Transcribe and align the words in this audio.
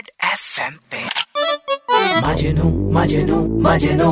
Red 0.00 0.08
FM 0.24 0.74
पे 0.90 0.98
मजनू 2.26 2.68
मजनू 2.92 3.38
मजनू 3.62 4.10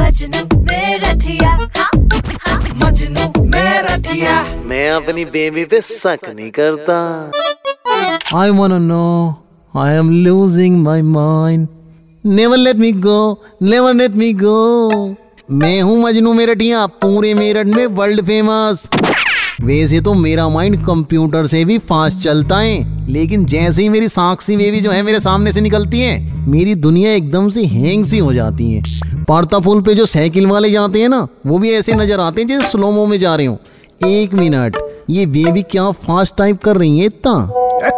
मजनू 0.00 0.58
मेरा 0.58 1.12
ठिया 1.22 1.50
हाँ, 1.50 1.88
हाँ, 2.46 2.58
मजनू 2.82 3.42
मेरा 3.54 3.96
ठिया 4.06 4.34
मैं 4.70 4.90
अपनी 4.90 5.24
बेबी 5.36 5.64
पे 5.72 5.80
शक 5.88 6.28
नहीं 6.28 6.50
करता 6.58 6.98
आई 8.34 8.50
wanna 8.58 8.78
know. 8.84 9.10
I 9.74 9.90
am 9.96 10.12
losing 10.26 10.78
my 10.84 10.96
mind. 11.08 11.68
Never 12.24 12.58
let 12.58 12.80
me 12.84 12.92
go. 13.08 13.18
Never 13.72 13.92
let 13.94 14.22
me 14.22 14.32
go. 14.44 14.56
मैं 15.52 15.80
हूँ 15.82 15.96
मजनू 16.02 16.32
मेरठिया 16.34 16.86
पूरे 17.02 17.34
मेरठ 17.34 17.66
में 17.76 17.86
वर्ल्ड 17.96 18.24
फ़ेमस 18.26 18.88
वैसे 19.60 20.00
तो 20.00 20.12
मेरा 20.14 20.48
माइंड 20.48 20.76
कंप्यूटर 20.84 21.46
से 21.46 21.64
भी 21.64 21.76
फास्ट 21.78 22.18
चलता 22.18 22.56
है 22.58 23.06
लेकिन 23.08 23.44
जैसे 23.44 23.82
ही 23.82 23.88
मेरी 23.88 24.08
साक्षी 24.08 24.56
बेबी 24.56 24.80
जो 24.80 24.90
है 24.90 25.02
मेरे 25.02 25.20
सामने 25.20 25.52
से 25.52 25.60
निकलती 25.60 26.00
है 26.00 26.46
मेरी 26.48 26.74
दुनिया 26.74 27.12
एकदम 27.12 27.48
से 27.50 27.64
हैंग 27.64 28.04
सी 28.04 28.18
हो 28.18 28.32
जाती 28.34 28.70
है। 28.72 28.82
पार्ता 29.24 29.58
पुल 29.58 29.80
पे 29.80 29.94
जो 29.94 30.06
साइकिल 30.06 30.46
वाले 30.46 30.70
जाते 30.70 31.00
हैं 31.00 31.08
ना 31.08 31.26
वो 31.46 31.58
भी 31.58 31.72
ऐसे 31.72 31.94
नज़र 31.94 32.20
आते 32.20 32.42
हैं 32.42 32.48
जैसे 32.48 32.68
स्लोमो 32.70 33.06
में 33.06 33.18
जा 33.18 33.34
रहे 33.34 33.46
हो। 33.46 33.58
एक 34.06 34.34
मिनट 34.34 34.76
ये 35.10 35.26
बेबी 35.26 35.62
क्या 35.62 35.90
फास्ट 35.90 36.36
टाइप 36.38 36.62
कर 36.62 36.76
रही 36.76 36.98
है 36.98 37.06
इतना? 37.06 37.48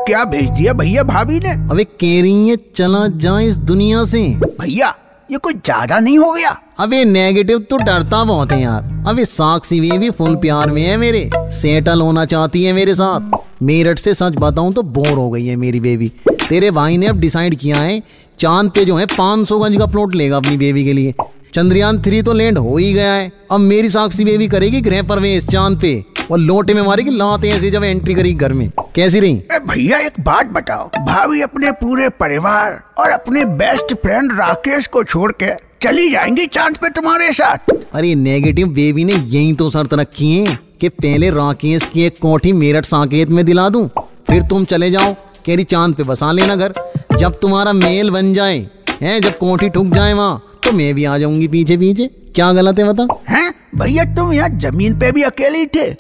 क्या 0.07 0.25
भेज 0.25 0.51
दिया 0.51 0.73
भैया 0.73 1.03
भाभी 1.05 1.39
ने? 1.39 1.53
अबे 1.71 1.85
कह 1.85 2.21
रही 2.23 2.49
है 2.49 2.57
चला 2.75 3.07
जाए 3.17 3.47
इस 3.47 3.59
दुनिया 3.59 4.05
से। 4.05 4.23
भैया 4.61 4.95
ये 5.29 5.39
कुछ 5.39 5.55
ज़्यादा 5.57 5.99
नहीं 5.99 6.19
हो 6.19 6.31
गया? 6.33 6.51
अबे 6.79 7.03
नेगेटिव 7.05 7.59
तो 7.61 7.77
डरता 7.77 8.23
बहुत 8.25 8.53
है 8.53 8.61
यार। 8.63 9.05
अबे, 9.09 9.25
साक्षी 9.25 9.81
बेबी 9.81 10.11
फुल 10.11 10.37
प्यार 10.37 10.71
में 10.71 10.83
है 10.83 10.97
मेरे। 10.97 11.31
सेटल 11.53 12.01
होना 12.01 12.25
चाहती 12.25 12.63
है 12.65 12.73
मेरे 12.73 12.95
साथ। 12.95 13.39
मेरठ 13.63 13.99
से 13.99 14.15
सच 14.15 14.35
बताऊँ 14.41 14.73
तो 14.73 14.83
बोर 14.83 15.09
हो 15.09 15.29
गई 15.31 15.47
है 15.47 15.57
मेरी 15.57 15.81
बेबी 15.81 16.13
तेरे 16.49 16.71
भाई 16.71 16.97
ने 16.97 17.07
अब 17.07 17.21
डिसाइड 17.21 17.55
किया 17.55 17.77
है, 17.77 18.03
चाँद 18.39 18.71
पे 18.71 18.85
जो 18.85 18.97
है 18.97 19.07
500 19.09 19.59
गज 19.59 19.77
का 19.77 19.87
प्लॉट 19.87 20.15
लेगा 20.15 20.37
अपनी 20.37 20.57
बेबी 20.57 20.85
के 20.85 20.93
लिए। 20.93 21.15
चंद्रयान 21.55 22.03
थ्री 22.03 22.23
तो 22.23 22.33
लैंड 22.33 22.59
हो 22.59 22.77
ही 22.77 22.93
गया 22.93 23.13
है। 23.13 23.31
अब 23.51 23.61
मेरी 23.61 23.91
साक्षी 23.91 24.25
बेबी 24.25 24.49
करेगी 24.49 24.81
गृह 24.81 25.03
प्रवेश 25.03 25.47
चाँद 25.47 25.81
पे। 25.81 26.03
और 26.31 26.39
लोटे 26.39 26.75
में 26.75 26.83
मारेगी 26.83 27.11
लाते 27.11 27.49
ऐसे 27.49 27.71
जब 27.71 27.85
एंट्री 27.85 28.15
करेगी 28.15 28.35
घर 28.35 28.53
में। 28.53 28.71
कैसी 28.97 29.21
रही? 29.21 29.35
भैया 29.69 29.99
एक 29.99 30.13
बात 30.21 30.47
बताओ। 30.47 30.87
भाभी 30.99 31.41
अपने 31.43 31.71
पूरे 31.73 32.09
परिवार 32.21 32.81
और 32.99 33.11
अपने 33.11 33.45
बेस्ट 33.45 33.93
फ्रेंड 33.95 34.33
राकेश 34.33 34.87
को 34.87 35.03
छोड़ 35.05 35.31
के 35.33 35.51
चली 35.83 36.09
जाएँगी 36.11 36.47
चाँद 36.47 36.77
पे 36.77 36.89
तुम्हारे 36.91 37.33
साथ। 37.33 37.71
अरे 37.71 38.15
नेगेटिव 38.15 38.69
बेबी 38.69 39.05
ने 39.05 39.13
यही 39.13 39.53
तो 39.55 39.69
शर्त 39.71 39.95
रखी 39.95 40.33
है 40.33 40.57
कि 40.81 40.89
पहले 40.89 41.31
राकेश 41.31 41.87
की 41.87 42.05
एक 42.05 42.19
कोठी 42.23 42.53
मेरठ 42.53 42.85
साकेत 42.85 43.29
में 43.29 43.45
दिला 43.45 43.69
दूँ 43.69 43.89
फिर 44.27 44.43
तुम 44.43 44.65
चले 44.65 44.91
जाओ 44.91 45.13
कैरी 45.47 45.65
चाँद 45.65 45.95
पे 45.95 46.03
बसा 46.03 46.33
लेना 46.33 46.57
घर। 46.57 46.73
जब 47.19 47.39
तुम्हारा 47.41 47.73
मेल 47.75 48.11
बन 48.11 48.33
जाए 48.35 48.59
हैं 49.03 49.21
जब 49.21 49.39
कोठी 49.39 49.69
ठुक 49.69 49.95
जाए 49.95 50.13
वहाँ 50.13 50.61
तो 50.65 50.73
मैं 50.73 50.93
भी 50.95 51.05
आ 51.05 51.19
जाऊँगी 51.19 51.49
पीछे 51.49 51.77
पीछे। 51.77 52.11
क्या 52.35 52.53
गलत 52.53 52.79
है 52.79 52.85
बता 52.85 53.09
हैं? 53.29 53.53
भैया 53.77 54.05
तुम 54.17 54.33
यहाँ 54.33 54.49
ज़मीन 54.59 54.99
पे 54.99 55.13
भी 55.13 55.23
अकेले 55.25 55.65
थे 55.67 55.91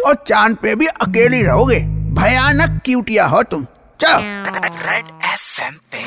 और 0.00 0.24
चाँद 0.26 0.56
पे 0.56 0.74
भी 0.74 0.86
अकेले 0.86 1.42
रहोगे। 1.42 1.99
भयानक 2.20 2.80
क्यूटिया 2.84 3.26
हो 3.26 3.42
तुम। 3.42 3.66
चलो। 4.00 4.18
रेड 4.86 5.04
एफएम 5.24 5.74
पे। 5.92 5.98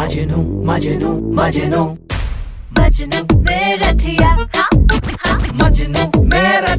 मजनू 0.00 0.64
मजनू 0.64 1.32
मजनू। 1.32 1.98
मजनू 2.78 3.38
मेरा 3.40 3.92
ठिया। 3.92 4.28
हाँ, 4.28 4.68
हाँ, 5.26 5.38
मजनू 5.54 6.22
मेरा 6.22 6.76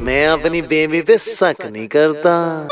मैं 0.00 0.26
अपनी 0.26 0.62
बेबी 0.62 1.02
पे 1.02 1.18
शक 1.18 1.56
नहीं 1.72 1.88
करता। 1.88 2.68